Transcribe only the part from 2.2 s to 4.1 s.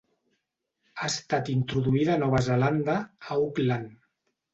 Nova Zelanda, a Auckland.